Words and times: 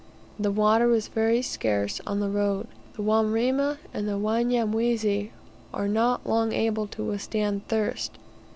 The 0.39 0.49
water 0.51 0.87
was 0.87 1.09
very 1.09 1.43
scarce 1.43 2.01
on 2.07 2.21
the 2.21 2.27
road. 2.31 2.65
The 2.93 3.03
Wamrima 3.03 3.77
and 3.93 4.07
Wanyamwezi 4.07 5.29
are 5.75 5.87
not 5.87 6.25
long 6.27 6.53
able 6.53 6.87
to 6.87 7.03
withstand 7.03 7.67
thirst. 7.67 8.17